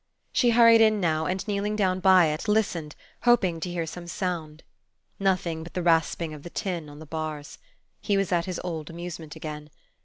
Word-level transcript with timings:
She 0.31 0.49
hurried 0.49 0.81
in 0.81 0.99
now, 0.99 1.27
and, 1.27 1.47
kneeling 1.47 1.75
down 1.75 1.99
by 1.99 2.25
it, 2.25 2.47
listened, 2.47 2.95
hoping 3.21 3.59
to 3.59 3.69
hear 3.69 3.85
some 3.85 4.07
sound. 4.07 4.63
Nothing 5.19 5.61
but 5.61 5.75
the 5.75 5.83
rasping 5.83 6.33
of 6.33 6.41
the 6.41 6.49
tin 6.49 6.89
on 6.89 6.97
the 6.97 7.05
bars. 7.05 7.59
He 7.99 8.17
was 8.17 8.31
at 8.31 8.45
his 8.45 8.59
old 8.63 8.89
amusement 8.89 9.35
again. 9.35 9.69